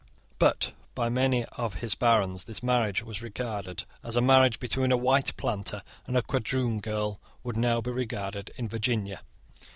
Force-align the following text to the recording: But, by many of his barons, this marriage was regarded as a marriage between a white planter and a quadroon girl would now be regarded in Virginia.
But, 0.39 0.71
by 0.95 1.09
many 1.09 1.45
of 1.59 1.75
his 1.75 1.93
barons, 1.93 2.45
this 2.45 2.63
marriage 2.63 3.03
was 3.03 3.21
regarded 3.21 3.83
as 4.01 4.15
a 4.15 4.19
marriage 4.21 4.57
between 4.57 4.91
a 4.91 4.97
white 4.97 5.37
planter 5.37 5.83
and 6.07 6.17
a 6.17 6.23
quadroon 6.23 6.79
girl 6.79 7.21
would 7.43 7.55
now 7.55 7.81
be 7.81 7.91
regarded 7.91 8.49
in 8.55 8.67
Virginia. 8.67 9.21